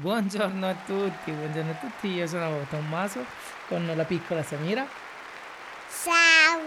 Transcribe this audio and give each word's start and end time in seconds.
Buongiorno 0.00 0.64
a 0.68 0.74
tutti, 0.86 1.32
buongiorno 1.32 1.70
a 1.72 1.74
tutti, 1.74 2.06
io 2.08 2.26
sono 2.28 2.64
Tommaso 2.70 3.24
con 3.66 3.84
la 3.96 4.04
piccola 4.04 4.44
Samira 4.44 4.86
Ciao. 6.04 6.60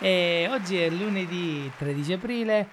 e 0.00 0.46
oggi 0.50 0.78
è 0.78 0.88
lunedì 0.88 1.70
13 1.76 2.12
aprile, 2.14 2.68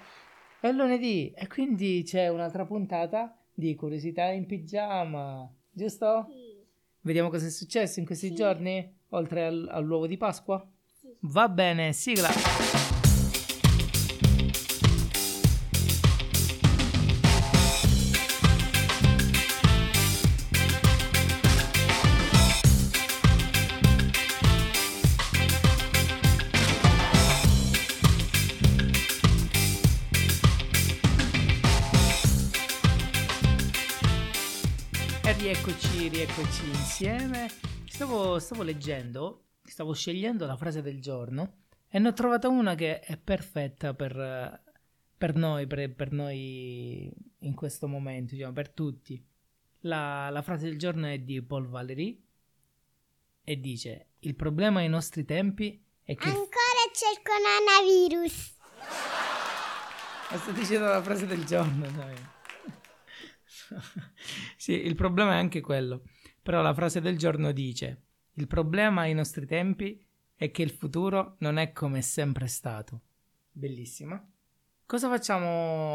è 0.61 0.71
lunedì 0.71 1.33
e 1.35 1.47
quindi 1.47 2.03
c'è 2.05 2.29
un'altra 2.29 2.65
puntata 2.65 3.35
di 3.53 3.75
Curiosità 3.75 4.23
in 4.27 4.45
pigiama, 4.45 5.49
giusto? 5.69 6.27
Vediamo 7.01 7.29
cosa 7.29 7.47
è 7.47 7.49
successo 7.49 7.99
in 7.99 8.05
questi 8.05 8.27
Sì. 8.27 8.33
giorni, 8.35 8.89
oltre 9.09 9.45
al- 9.47 9.67
all'uovo 9.69 10.07
di 10.07 10.15
Pasqua? 10.15 10.65
Sì. 10.85 11.09
Va 11.21 11.49
bene, 11.49 11.91
sigla! 11.91 12.29
Rieccoci, 35.51 36.07
rieccoci 36.07 36.65
insieme. 36.65 37.49
Stavo, 37.85 38.39
stavo 38.39 38.63
leggendo, 38.63 39.47
stavo 39.65 39.91
scegliendo 39.91 40.45
la 40.45 40.55
frase 40.55 40.81
del 40.81 41.01
giorno 41.01 41.55
e 41.89 41.99
ne 41.99 42.07
ho 42.07 42.13
trovata 42.13 42.47
una 42.47 42.73
che 42.73 43.01
è 43.01 43.17
perfetta 43.17 43.93
per, 43.93 44.63
per 45.17 45.35
noi, 45.35 45.67
per, 45.67 45.93
per 45.93 46.13
noi 46.13 47.11
in 47.39 47.53
questo 47.53 47.89
momento, 47.89 48.33
diciamo, 48.33 48.53
per 48.53 48.69
tutti. 48.69 49.21
La, 49.81 50.29
la 50.29 50.41
frase 50.41 50.69
del 50.69 50.77
giorno 50.77 51.07
è 51.07 51.19
di 51.19 51.41
Paul 51.41 51.67
Valéry 51.67 52.23
e 53.43 53.59
dice: 53.59 54.11
Il 54.19 54.35
problema 54.35 54.79
ai 54.79 54.87
nostri 54.87 55.25
tempi 55.25 55.83
è 56.01 56.15
che. 56.15 56.29
Ancora 56.29 56.47
c'è 56.93 57.11
il 57.11 57.21
coronavirus. 57.21 58.53
Ma 60.29 60.37
sto 60.39 60.51
dicendo 60.51 60.85
la 60.85 61.03
frase 61.03 61.25
del 61.25 61.43
giorno, 61.43 61.91
dai. 61.91 62.39
sì, 64.57 64.73
il 64.73 64.95
problema 64.95 65.33
è 65.33 65.37
anche 65.37 65.61
quello. 65.61 66.03
Però 66.41 66.61
la 66.61 66.73
frase 66.73 67.01
del 67.01 67.17
giorno 67.17 67.51
dice: 67.51 68.01
Il 68.33 68.47
problema 68.47 69.01
ai 69.01 69.13
nostri 69.13 69.45
tempi 69.45 70.03
è 70.35 70.51
che 70.51 70.61
il 70.63 70.71
futuro 70.71 71.35
non 71.39 71.57
è 71.57 71.71
come 71.71 71.99
è 71.99 72.01
sempre 72.01 72.47
stato. 72.47 73.01
Bellissima. 73.51 74.23
Cosa 74.85 75.07
facciamo 75.09 75.47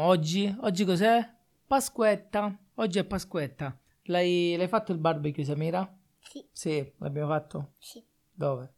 oggi? 0.05 0.55
Oggi 0.61 0.85
cos'è? 0.85 1.35
Pasquetta. 1.67 2.57
Oggi 2.75 2.99
è 2.99 3.03
Pasquetta. 3.03 3.77
L'hai, 4.03 4.55
l'hai 4.57 4.67
fatto 4.67 4.91
il 4.91 4.99
barbecue, 4.99 5.43
Samira? 5.43 5.93
Sì, 6.19 6.45
Sì, 6.51 6.93
l'abbiamo 6.97 7.27
fatto. 7.27 7.71
sì. 7.79 8.03
Dove? 8.33 8.73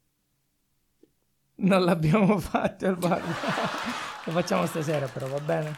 Non 1.55 1.83
l'abbiamo 1.83 2.37
fatto 2.39 2.85
il 2.87 2.95
barbecue. 2.97 3.47
Lo 4.25 4.31
facciamo 4.31 4.65
stasera, 4.65 5.07
però 5.07 5.27
va 5.27 5.39
bene? 5.39 5.77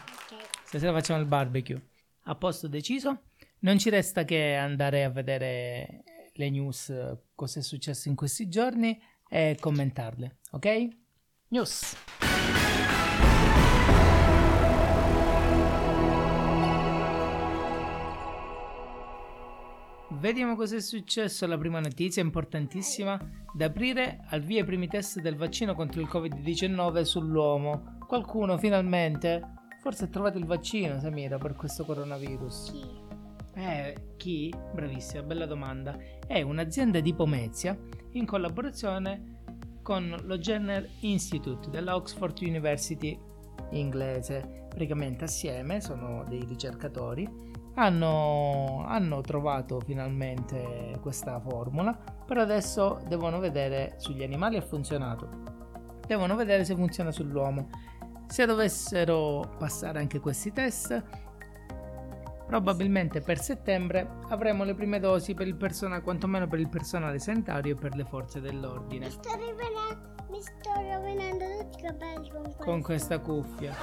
Stasera 0.64 0.92
facciamo 0.92 1.20
il 1.20 1.26
barbecue. 1.26 1.90
A 2.24 2.34
posto 2.36 2.68
deciso. 2.68 3.22
Non 3.60 3.78
ci 3.78 3.90
resta 3.90 4.24
che 4.24 4.54
andare 4.54 5.04
a 5.04 5.10
vedere 5.10 6.04
le 6.34 6.50
news, 6.50 6.92
cosa 7.34 7.60
è 7.60 7.62
successo 7.62 8.08
in 8.08 8.14
questi 8.14 8.48
giorni 8.48 9.00
e 9.28 9.56
commentarle, 9.58 10.38
ok? 10.52 10.88
News. 11.48 11.96
Vediamo 20.20 20.54
cosa 20.54 20.76
è 20.76 20.80
successo. 20.80 21.46
La 21.46 21.58
prima 21.58 21.80
notizia 21.80 22.22
importantissima. 22.22 23.18
Da 23.52 23.64
aprire 23.64 24.24
al 24.28 24.42
via 24.42 24.60
i 24.60 24.64
primi 24.64 24.86
test 24.86 25.20
del 25.20 25.36
vaccino 25.36 25.74
contro 25.74 26.00
il 26.00 26.08
Covid-19 26.08 27.02
sull'uomo. 27.02 27.98
Qualcuno 28.06 28.56
finalmente 28.58 29.61
forse 29.82 30.04
ha 30.04 30.06
trovato 30.06 30.38
il 30.38 30.46
vaccino, 30.46 31.00
Samira, 31.00 31.38
per 31.38 31.56
questo 31.56 31.84
coronavirus. 31.84 32.70
Sì. 32.70 32.86
Eh, 33.54 34.14
chi? 34.16 34.54
Bravissima, 34.72 35.24
bella 35.24 35.44
domanda. 35.44 35.98
È 36.24 36.40
un'azienda 36.40 37.00
di 37.00 37.12
Pomezia 37.12 37.76
in 38.12 38.24
collaborazione 38.24 39.40
con 39.82 40.16
lo 40.22 40.38
Jenner 40.38 40.88
Institute 41.00 41.68
della 41.68 41.96
Oxford 41.96 42.38
University 42.42 43.18
inglese. 43.72 44.66
Praticamente 44.68 45.24
assieme, 45.24 45.80
sono 45.80 46.22
dei 46.28 46.44
ricercatori, 46.44 47.28
hanno, 47.74 48.84
hanno 48.86 49.20
trovato 49.20 49.80
finalmente 49.80 50.96
questa 51.00 51.40
formula, 51.40 51.92
però 52.24 52.42
adesso 52.42 53.00
devono 53.08 53.40
vedere 53.40 53.94
sugli 53.96 54.22
animali 54.22 54.56
ha 54.56 54.62
funzionato. 54.62 55.28
Devono 56.06 56.36
vedere 56.36 56.64
se 56.64 56.76
funziona 56.76 57.10
sull'uomo. 57.10 57.68
Se 58.32 58.46
dovessero 58.46 59.56
passare 59.58 59.98
anche 59.98 60.18
questi 60.18 60.52
test, 60.52 61.04
Probabilmente 62.46 63.22
per 63.22 63.38
settembre 63.40 64.06
avremo 64.28 64.64
le 64.64 64.74
prime 64.74 65.00
dosi 65.00 65.32
per 65.32 65.46
il 65.46 65.54
personale, 65.54 66.02
quantomeno 66.02 66.46
per 66.46 66.60
il 66.60 66.68
personale 66.68 67.18
sanitario 67.18 67.72
e 67.72 67.78
per 67.78 67.94
le 67.94 68.04
forze 68.04 68.42
dell'ordine. 68.42 69.06
Mi 69.06 69.10
sto 69.10 69.30
rovinando, 69.30 70.24
mi 70.28 70.42
sto 70.42 70.70
rovinando 70.74 71.44
tutti 71.60 71.78
i 71.78 71.82
capelli 71.82 72.30
con 72.30 72.42
questo. 72.42 72.64
Con 72.64 72.82
questa 72.82 73.18
cuffia. 73.20 73.74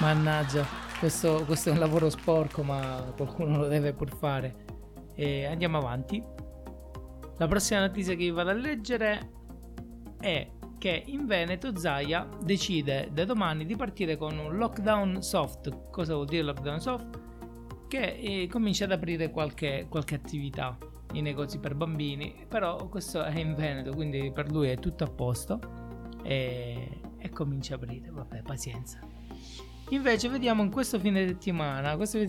Mannaggia, 0.00 0.66
questo, 0.98 1.44
questo 1.46 1.70
è 1.70 1.72
un 1.72 1.78
lavoro 1.78 2.10
sporco, 2.10 2.62
ma 2.62 3.02
qualcuno 3.16 3.56
lo 3.56 3.66
deve 3.66 3.94
pur 3.94 4.14
fare. 4.14 4.54
E 5.14 5.46
andiamo 5.46 5.78
avanti. 5.78 6.22
La 7.38 7.46
prossima 7.46 7.80
notizia 7.80 8.12
che 8.12 8.24
vi 8.24 8.30
vado 8.30 8.50
a 8.50 8.54
leggere 8.54 9.30
è 10.20 10.46
che 10.86 11.02
in 11.06 11.26
Veneto 11.26 11.76
Zaia 11.76 12.28
decide 12.44 13.08
da 13.12 13.24
domani 13.24 13.66
di 13.66 13.74
partire 13.74 14.16
con 14.16 14.38
un 14.38 14.56
lockdown 14.56 15.20
soft. 15.20 15.90
Cosa 15.90 16.14
vuol 16.14 16.26
dire 16.26 16.44
lockdown 16.44 16.80
soft? 16.80 17.18
Che 17.88 17.98
eh, 17.98 18.46
comincia 18.48 18.84
ad 18.84 18.92
aprire 18.92 19.32
qualche, 19.32 19.86
qualche 19.88 20.14
attività, 20.14 20.78
i 21.14 21.22
negozi 21.22 21.58
per 21.58 21.74
bambini, 21.74 22.46
però 22.46 22.86
questo 22.86 23.24
è 23.24 23.36
in 23.36 23.56
Veneto, 23.56 23.94
quindi 23.94 24.30
per 24.32 24.48
lui 24.52 24.68
è 24.68 24.78
tutto 24.78 25.02
a 25.02 25.10
posto 25.10 25.58
e, 26.22 27.00
e 27.18 27.30
comincia 27.30 27.74
a 27.74 27.78
aprire, 27.78 28.08
vabbè, 28.10 28.42
pazienza. 28.42 29.00
Invece 29.88 30.28
vediamo 30.28 30.62
in 30.62 30.70
questo 30.70 31.00
fine 31.00 31.26
settimana, 31.26 31.96
questo 31.96 32.20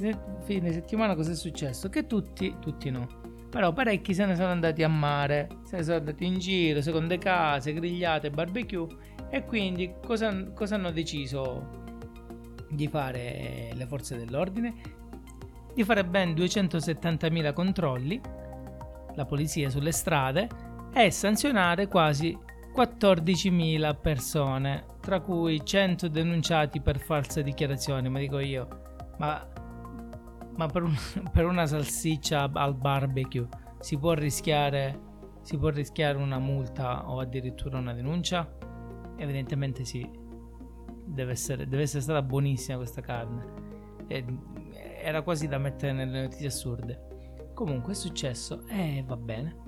fine 0.46 0.72
settimana 0.72 1.14
cosa 1.14 1.30
è 1.30 1.36
successo? 1.36 1.90
Che 1.90 2.08
tutti, 2.08 2.56
tutti 2.60 2.90
no, 2.90 3.27
però 3.58 3.74
parecchi 3.74 4.14
se 4.14 4.24
ne 4.28 4.36
sono 4.36 4.50
andati 4.50 4.84
a 4.84 4.88
mare, 4.88 5.48
se 5.64 5.78
ne 5.78 5.84
sono 5.84 5.98
andati 5.98 6.24
in 6.24 6.38
giro, 6.38 6.80
seconde 6.80 7.18
case, 7.18 7.74
grigliate, 7.74 8.30
barbecue 8.30 8.86
e 9.32 9.46
quindi 9.46 9.96
cosa, 10.06 10.52
cosa 10.54 10.76
hanno 10.76 10.92
deciso 10.92 11.86
di 12.70 12.88
fare 12.88 13.72
le 13.74 13.88
forze 13.88 14.16
dell'ordine? 14.16 14.76
Di 15.74 15.84
fare 15.84 16.06
ben 16.06 16.34
270.000 16.34 17.54
controlli, 17.54 18.22
la 19.16 19.26
polizia 19.26 19.72
sulle 19.72 19.92
strade 19.92 20.48
e 20.94 21.10
sanzionare 21.10 21.88
quasi 21.88 22.38
14.000 22.76 24.00
persone, 24.00 24.86
tra 25.02 25.20
cui 25.20 25.66
100 25.66 26.10
denunciati 26.10 26.80
per 26.80 27.00
false 27.00 27.42
dichiarazioni. 27.42 28.08
Ma 28.08 28.20
dico 28.20 28.38
io, 28.38 28.68
ma, 29.18 29.44
ma 30.58 30.68
per, 30.68 30.84
un- 30.84 30.96
per 31.32 31.46
una 31.46 31.66
salsiccia 31.66 32.50
al 32.54 32.76
barbecue 32.76 33.48
si 33.80 33.98
può 33.98 34.14
rischiare, 34.14 35.00
si 35.42 35.58
può 35.58 35.70
rischiare 35.70 36.18
una 36.18 36.40
multa 36.40 37.10
o 37.10 37.20
addirittura 37.20 37.78
una 37.78 37.94
denuncia? 37.94 38.56
Evidentemente 39.16 39.86
sì, 39.86 40.08
deve 41.06 41.32
essere, 41.32 41.68
deve 41.68 41.84
essere 41.84 42.02
stata 42.02 42.22
buonissima 42.22 42.78
questa 42.78 43.02
carne. 43.02 43.46
E- 44.08 44.26
era 45.02 45.22
quasi 45.22 45.48
da 45.48 45.58
mettere 45.58 45.94
nelle 45.94 46.24
notizie 46.24 46.48
assurde. 46.48 47.06
Comunque 47.54 47.94
è 47.94 47.96
successo 47.96 48.68
e 48.68 49.04
va 49.06 49.16
bene. 49.16 49.66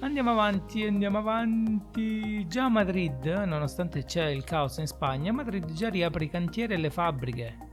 Andiamo 0.00 0.30
avanti, 0.30 0.84
andiamo 0.84 1.18
avanti. 1.18 2.46
Già 2.46 2.64
a 2.64 2.68
Madrid, 2.68 3.24
nonostante 3.26 4.04
c'è 4.04 4.26
il 4.26 4.44
caos 4.44 4.78
in 4.78 4.86
Spagna, 4.86 5.32
Madrid 5.32 5.72
già 5.72 5.88
riapre 5.90 6.24
i 6.24 6.30
cantieri 6.30 6.74
e 6.74 6.76
le 6.78 6.90
fabbriche. 6.90 7.69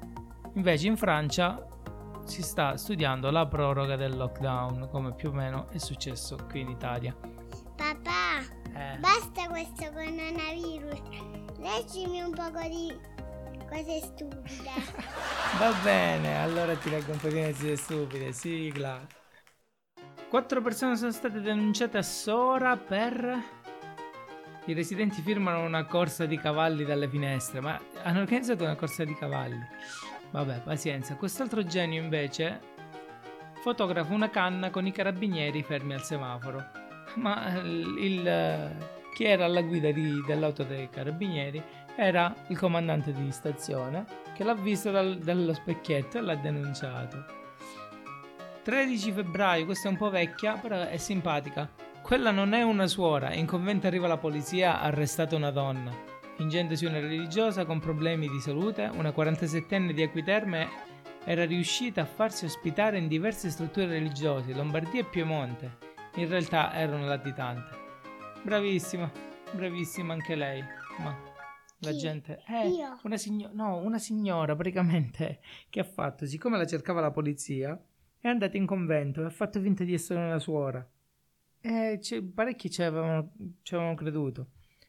Invece 0.57 0.87
in 0.87 0.97
Francia 0.97 1.63
si 2.25 2.41
sta 2.41 2.77
studiando 2.77 3.29
la 3.29 3.45
proroga 3.45 3.95
del 3.95 4.17
lockdown, 4.17 4.89
come 4.89 5.13
più 5.13 5.29
o 5.29 5.31
meno 5.31 5.69
è 5.69 5.77
successo 5.77 6.35
qui 6.49 6.61
in 6.61 6.69
Italia. 6.69 7.15
Papà, 7.75 8.41
Eh, 8.73 8.97
basta 8.97 9.47
questo 9.49 9.85
coronavirus. 9.91 10.99
Leggimi 11.59 12.21
un 12.21 12.31
poco 12.31 12.59
di 12.67 12.91
cose 13.69 13.99
stupide. 14.01 14.71
Va 15.59 15.71
bene, 15.83 16.41
allora 16.41 16.75
ti 16.75 16.89
leggo 16.89 17.11
un 17.11 17.19
po' 17.19 17.27
di 17.27 17.39
notizie 17.39 17.75
stupide, 17.75 18.31
sigla. 18.31 18.99
Quattro 20.27 20.61
persone 20.61 20.97
sono 20.97 21.11
state 21.11 21.39
denunciate 21.39 21.99
a 21.99 22.03
Sora 22.03 22.75
per... 22.77 23.55
I 24.65 24.73
residenti 24.73 25.21
firmano 25.21 25.63
una 25.63 25.85
corsa 25.85 26.25
di 26.25 26.37
cavalli 26.37 26.83
dalle 26.83 27.07
finestre, 27.07 27.61
ma 27.61 27.79
hanno 28.03 28.19
organizzato 28.19 28.63
una 28.63 28.75
corsa 28.75 29.05
di 29.05 29.15
cavalli. 29.15 29.65
Vabbè, 30.31 30.61
pazienza. 30.61 31.15
Quest'altro 31.15 31.63
genio 31.63 32.01
invece 32.01 32.59
fotografa 33.61 34.13
una 34.13 34.29
canna 34.29 34.69
con 34.69 34.85
i 34.85 34.91
carabinieri 34.91 35.63
fermi 35.63 35.93
al 35.93 36.03
semaforo. 36.03 36.63
Ma 37.15 37.57
il, 37.59 37.95
il- 37.99 38.85
chi 39.15 39.23
era 39.23 39.45
alla 39.45 39.61
guida 39.61 39.91
di- 39.91 40.21
dell'auto 40.27 40.63
dei 40.63 40.89
carabinieri 40.89 41.61
era 41.95 42.31
il 42.49 42.57
comandante 42.59 43.11
di 43.11 43.31
stazione 43.31 44.05
che 44.35 44.43
l'ha 44.43 44.53
visto 44.53 44.91
dal- 44.91 45.17
dallo 45.17 45.53
specchietto 45.53 46.17
e 46.19 46.21
l'ha 46.21 46.35
denunciato. 46.35 47.25
13 48.63 49.11
febbraio, 49.13 49.65
questa 49.65 49.87
è 49.87 49.91
un 49.91 49.97
po' 49.97 50.09
vecchia, 50.09 50.53
però 50.57 50.81
è 50.83 50.97
simpatica. 50.97 51.67
Quella 52.01 52.31
non 52.31 52.53
è 52.53 52.61
una 52.61 52.85
suora, 52.87 53.33
in 53.33 53.45
convento 53.45 53.87
arriva 53.87 54.07
la 54.07 54.17
polizia, 54.17 54.79
ha 54.79 54.83
arrestato 54.83 55.35
una 55.35 55.51
donna. 55.51 55.91
Fingendosi 56.37 56.85
una 56.85 56.99
religiosa 56.99 57.65
con 57.65 57.79
problemi 57.79 58.29
di 58.29 58.39
salute, 58.39 58.83
una 58.93 59.09
47enne 59.09 59.91
di 59.91 60.03
Acquiterme 60.03 60.67
era 61.25 61.45
riuscita 61.45 62.01
a 62.01 62.05
farsi 62.05 62.45
ospitare 62.45 62.99
in 62.99 63.07
diverse 63.07 63.49
strutture 63.49 63.87
religiose, 63.87 64.53
Lombardia 64.53 65.01
e 65.01 65.05
Piemonte. 65.05 65.77
In 66.17 66.29
realtà 66.29 66.73
era 66.75 66.95
una 66.95 67.07
latitante. 67.07 67.75
Bravissima, 68.43 69.11
bravissima 69.51 70.13
anche 70.13 70.35
lei. 70.35 70.63
Ma 70.99 71.17
la 71.79 71.89
Chi? 71.89 71.97
gente... 71.97 72.43
Eh, 72.47 72.67
Io? 72.67 72.99
una 73.01 73.17
signora... 73.17 73.51
No, 73.55 73.77
una 73.77 73.97
signora 73.97 74.55
praticamente 74.55 75.39
che 75.71 75.79
ha 75.79 75.83
fatto, 75.85 76.27
siccome 76.27 76.57
la 76.57 76.67
cercava 76.67 77.01
la 77.01 77.11
polizia, 77.11 77.75
è 78.19 78.27
andata 78.27 78.57
in 78.57 78.67
convento 78.67 79.23
e 79.23 79.25
ha 79.25 79.31
fatto 79.31 79.59
finta 79.59 79.83
di 79.83 79.93
essere 79.95 80.19
una 80.23 80.37
suora. 80.37 80.87
E 81.61 81.97
c'è- 81.99 82.21
parecchi 82.21 82.69
ci 82.69 82.83
avevano, 82.83 83.31
ci 83.63 83.73
avevano 83.73 83.95
creduto. 83.95 84.47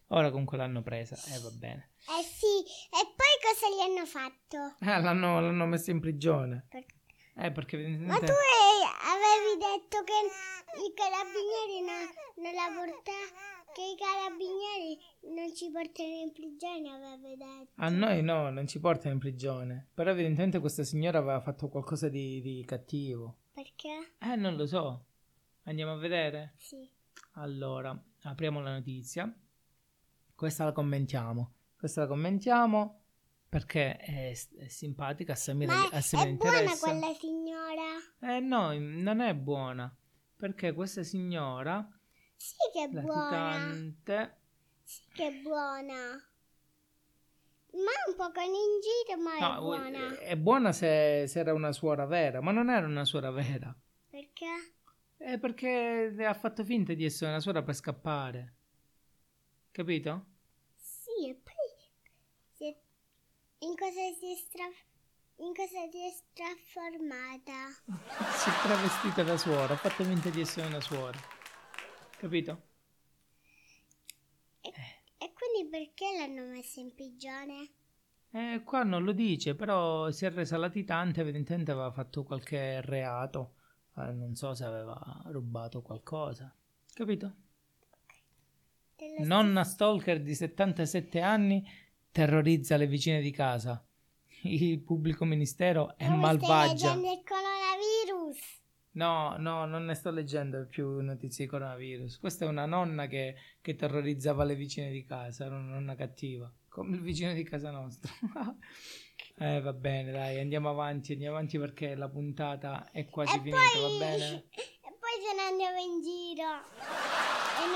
Ora 0.09 0.31
comunque 0.31 0.57
l'hanno 0.57 0.83
presa, 0.83 1.17
e 1.35 1.39
va 1.41 1.51
bene. 1.51 1.91
Eh 2.09 2.23
sì, 2.23 2.65
e 2.89 3.01
poi 3.15 3.35
cosa 3.43 3.69
gli 3.69 3.81
hanno 3.81 4.07
fatto? 4.07 4.77
Eh, 4.81 5.01
l'hanno, 5.03 5.41
l'hanno 5.41 5.67
messa 5.67 5.91
in 5.91 6.01
prigione. 6.01 6.67
Perché- 6.71 6.95
Eh, 7.37 7.53
perché 7.53 7.77
Ma 7.77 7.83
evidentemente... 7.85 8.27
tu 8.27 8.33
eh, 8.33 8.89
avevi 9.13 9.59
detto 9.61 10.03
che 10.05 10.13
i 10.81 10.93
carabinieri 10.95 11.85
non, 11.85 12.09
non 12.43 12.53
la 12.55 12.67
portano, 12.75 13.29
che 13.75 13.83
i 13.83 13.97
carabinieri 13.97 14.99
non 15.37 15.55
ci 15.55 15.71
portano 15.71 16.09
in 16.09 16.33
prigione, 16.33 16.89
avevi 17.15 17.37
detto. 17.37 17.73
A 17.77 17.89
noi 17.91 18.23
no, 18.23 18.49
non 18.51 18.67
ci 18.67 18.81
portano 18.81 19.13
in 19.13 19.21
prigione. 19.21 19.89
Però 19.95 20.11
evidentemente 20.11 20.59
questa 20.59 20.85
signora 20.85 21.19
aveva 21.19 21.41
fatto 21.41 21.69
qualcosa 21.69 22.09
di, 22.09 22.41
di 22.41 22.65
cattivo. 22.67 23.37
Perché? 23.53 24.15
Eh, 24.21 24.37
non 24.37 24.57
lo 24.57 24.67
so. 24.67 25.05
Andiamo 25.65 25.93
a 25.93 25.97
vedere? 25.97 26.55
Sì. 26.57 26.91
Allora, 27.35 27.97
apriamo 28.23 28.61
la 28.63 28.73
notizia. 28.73 29.31
Questa 30.39 30.63
la 30.63 30.71
commentiamo. 30.71 31.55
Questa 31.77 32.03
la 32.03 32.07
commentiamo 32.07 33.01
perché 33.49 33.97
è, 33.97 34.31
è 34.59 34.69
simpatica, 34.69 35.33
a 35.33 35.35
Samira, 35.35 35.75
Ma 35.75 35.89
a 35.91 36.01
Samira 36.01 36.29
è 36.29 36.35
buona 36.37 36.61
interessa. 36.61 36.87
quella 36.87 37.13
signora? 37.15 37.83
Eh 38.21 38.39
no, 38.39 38.73
non 38.79 39.19
è 39.21 39.35
buona. 39.35 39.93
Perché 40.37 40.75
questa 40.75 41.03
signora, 41.03 41.85
Sì 42.37 42.55
che 42.73 42.85
è 42.85 42.89
buona. 42.89 43.73
Sì 44.85 45.03
che 45.13 45.27
è 45.27 45.33
buona. 45.43 45.95
Ma 47.73 47.93
un 48.07 48.15
po' 48.17 48.31
con 48.31 48.45
in 48.45 48.79
giro, 48.81 49.21
ma 49.21 49.39
no, 49.41 49.57
è 49.57 49.59
buona. 49.59 50.19
è 50.21 50.37
buona 50.37 50.71
se, 50.71 51.25
se 51.27 51.41
era 51.41 51.53
una 51.53 51.73
suora 51.73 52.07
vera, 52.07 52.41
ma 52.41 52.53
non 52.53 52.71
era 52.71 52.87
una 52.87 53.05
suora 53.05 53.33
vera. 53.33 53.77
Perché? 54.09 54.47
È 55.17 55.37
perché 55.41 56.15
ha 56.25 56.35
fatto 56.35 56.63
finta 56.65 56.93
di 56.95 57.05
essere 57.05 57.29
una 57.33 57.41
suora 57.41 57.65
per 57.65 57.75
scappare. 57.75 58.53
Capito? 59.79 60.27
Sì, 60.75 61.29
e 61.29 61.35
poi 61.37 62.77
in 63.61 63.75
cosa 63.77 64.13
si 64.19 64.33
è 64.33 64.37
stra- 64.37 64.65
in 65.37 65.55
cosa 65.55 65.89
si 65.91 65.99
è 65.99 66.13
trasformata? 66.33 67.69
Si 68.35 68.51
è 68.51 68.53
travestita 68.63 69.23
da 69.23 69.37
suora, 69.37 69.75
ha 69.75 69.77
fatto 69.77 70.05
finta 70.05 70.31
di 70.31 70.41
essere 70.41 70.67
una 70.67 70.81
suora. 70.81 71.19
Capito? 72.19 72.63
E, 74.63 74.71
e 75.19 75.33
quindi 75.33 75.69
perché 75.69 76.05
l'hanno 76.17 76.45
messa 76.53 76.79
in 76.81 76.95
prigione? 76.95 77.73
Eh, 78.31 78.63
qua 78.65 78.85
non 78.85 79.05
lo 79.05 79.13
dice, 79.13 79.55
però 79.55 80.11
si 80.11 80.25
è 80.25 80.31
resa 80.31 80.57
latitante, 80.57 81.21
evidentemente 81.21 81.73
aveva 81.73 81.91
fatto 81.93 82.23
qualche 82.25 82.81
reato. 82.81 83.55
Eh, 83.97 84.13
non 84.13 84.35
so 84.35 84.55
se 84.55 84.65
aveva 84.65 84.99
rubato 85.27 85.83
qualcosa. 85.83 86.55
Capito? 86.93 87.35
Nonna 89.19 89.65
stalker 89.65 90.21
di 90.21 90.35
77 90.35 91.21
anni 91.21 91.65
terrorizza 92.11 92.77
le 92.77 92.87
vicine 92.87 93.21
di 93.21 93.31
casa. 93.31 93.83
Il 94.43 94.81
pubblico 94.81 95.25
ministero 95.25 95.97
è 95.97 96.05
Stai 96.05 96.17
malvagia. 96.19 96.95
leggendo 96.95 97.13
il 97.13 97.23
coronavirus. 97.25 98.57
No, 98.93 99.37
no, 99.39 99.67
non 99.67 99.85
ne 99.85 99.95
sto 99.95 100.11
leggendo 100.11 100.67
più 100.67 101.01
notizie 101.01 101.45
di 101.45 101.51
coronavirus. 101.51 102.19
Questa 102.19 102.45
è 102.45 102.49
una 102.49 102.67
nonna 102.67 103.07
che, 103.07 103.37
che 103.61 103.75
terrorizzava 103.77 104.43
le 104.45 104.57
vicine 104.57 104.91
di 104.91 105.05
casa, 105.05 105.45
era 105.45 105.57
una 105.57 105.75
nonna 105.75 105.95
cattiva, 105.95 106.53
come 106.69 106.97
il 106.97 107.03
vicino 107.03 107.33
di 107.33 107.45
casa 107.45 107.71
nostra. 107.71 108.11
eh, 109.39 109.61
va 109.61 109.73
bene, 109.73 110.11
dai, 110.11 110.41
andiamo 110.41 110.71
avanti, 110.71 111.13
andiamo 111.13 111.37
avanti 111.37 111.59
perché 111.59 111.95
la 111.95 112.09
puntata 112.09 112.91
è 112.91 113.07
quasi 113.07 113.37
e 113.37 113.41
finita, 113.41 113.59
poi 113.75 113.83
va 113.83 113.99
bene? 114.05 114.45
e 114.51 114.97
poi 114.99 115.17
se 115.23 115.35
ne 115.37 115.43
andiamo 115.49 115.79
in 115.79 116.03
giro. 116.03 117.08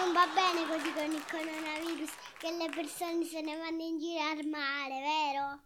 Non 0.02 0.12
va 0.14 0.26
bene 0.34 0.66
così 0.66 0.92
con 0.92 1.04
il 1.14 1.24
coronavirus 1.30 2.10
che 2.36 2.50
le 2.50 2.68
persone 2.74 3.24
se 3.24 3.40
ne 3.40 3.56
vanno 3.56 3.82
in 3.82 4.00
giro 4.00 4.18
al 4.20 4.44
mare, 4.48 5.00
vero? 5.00 5.62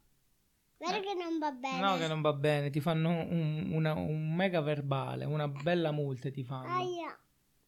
Vero 0.77 0.99
Eh, 0.99 1.01
che 1.01 1.15
non 1.15 1.39
va 1.39 1.53
bene? 1.53 1.81
No, 1.81 1.97
che 1.97 2.07
non 2.07 2.21
va 2.21 2.35
bene, 2.35 2.69
ti 2.69 2.81
fanno 2.81 3.09
un, 3.09 3.71
una- 3.73 3.95
un 3.95 4.35
mega 4.35 4.61
verbale, 4.61 5.25
una 5.25 5.49
bella 5.49 5.91
multa 5.91 6.31
ti 6.31 6.45
fanno. 6.45 6.69
Aia. 6.69 7.19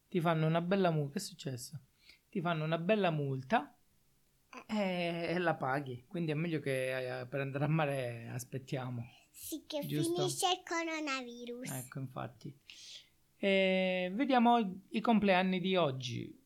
Ti 0.09 0.21
fanno 0.21 0.47
una 0.47 0.61
bella 0.61 0.91
multa, 0.91 1.13
che 1.15 1.19
è 1.21 1.23
successo? 1.23 1.81
Ti 2.29 2.43
fanno 2.43 2.65
una 2.65 2.77
bella 2.77 3.11
multa 3.11 3.75
e, 4.67 5.27
e 5.31 5.39
la 5.39 5.55
paghi, 5.55 6.05
quindi 6.07 6.33
è 6.33 6.35
meglio 6.35 6.61
che 6.61 7.21
eh, 7.21 7.27
per 7.27 7.41
andare 7.41 7.65
a 7.65 7.69
mare 7.69 8.29
aspettiamo. 8.31 9.07
Sì, 9.31 9.65
che 9.67 9.87
Giusto. 9.87 10.17
finisce 10.17 10.47
il 10.51 10.63
coronavirus. 10.63 11.71
Ecco, 11.71 11.99
infatti. 11.99 12.55
E 13.39 14.13
vediamo 14.15 14.83
i 14.91 15.01
compleanni 15.01 15.61
di 15.61 15.75
oggi. 15.75 16.38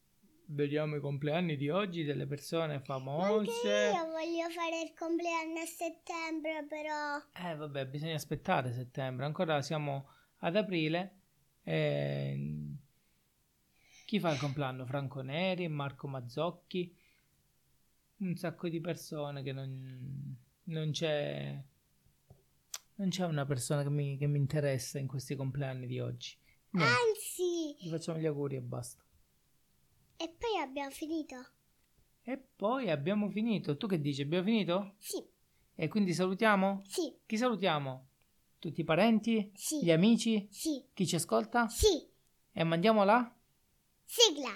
Vediamo 0.54 0.96
i 0.96 1.00
compleanni 1.00 1.56
di 1.56 1.70
oggi 1.70 2.04
delle 2.04 2.26
persone 2.26 2.74
Anche 2.74 2.84
famose. 2.84 3.50
io 3.50 4.06
voglio 4.10 4.50
fare 4.50 4.82
il 4.82 4.92
compleanno 4.94 5.60
a 5.60 5.64
settembre, 5.64 6.66
però. 6.68 7.48
Eh, 7.48 7.56
vabbè, 7.56 7.86
bisogna 7.86 8.16
aspettare 8.16 8.70
settembre. 8.74 9.24
Ancora 9.24 9.62
siamo 9.62 10.08
ad 10.40 10.56
aprile. 10.56 11.20
E... 11.62 12.66
Chi 14.04 14.20
fa 14.20 14.30
il 14.30 14.38
compleanno? 14.38 14.84
Franco 14.84 15.22
Neri, 15.22 15.68
Marco 15.68 16.06
Mazzocchi. 16.06 16.94
Un 18.18 18.36
sacco 18.36 18.68
di 18.68 18.80
persone 18.82 19.42
che 19.42 19.52
non, 19.52 20.36
non 20.64 20.90
c'è. 20.90 21.58
Non 22.96 23.08
c'è 23.08 23.24
una 23.24 23.46
persona 23.46 23.82
che 23.82 23.88
mi, 23.90 24.18
che 24.18 24.26
mi 24.26 24.38
interessa 24.38 24.98
in 24.98 25.06
questi 25.06 25.34
compleanni 25.34 25.86
di 25.86 25.98
oggi. 25.98 26.36
Niente, 26.72 26.92
Anzi, 26.92 27.76
gli 27.80 27.88
facciamo 27.88 28.18
gli 28.18 28.26
auguri 28.26 28.56
e 28.56 28.60
basta. 28.60 29.02
Abbiamo 30.72 30.90
finito. 30.90 31.36
E 32.22 32.38
poi 32.56 32.90
abbiamo 32.90 33.28
finito. 33.28 33.76
Tu 33.76 33.86
che 33.86 34.00
dici? 34.00 34.22
Abbiamo 34.22 34.44
finito? 34.44 34.94
Sì, 34.98 35.22
E 35.74 35.88
quindi 35.88 36.14
salutiamo? 36.14 36.82
sì, 36.86 37.14
Chi 37.26 37.36
salutiamo? 37.36 38.08
Tutti 38.58 38.80
i 38.80 38.84
parenti? 38.84 39.50
sì, 39.54 39.82
Gli 39.84 39.90
amici? 39.90 40.46
sì, 40.50 40.82
Chi 40.94 41.06
ci 41.06 41.16
ascolta? 41.16 41.68
sì. 41.68 42.08
E 42.52 42.64
mandiamo 42.64 43.04
la? 43.04 43.34
Sigla. 44.04 44.52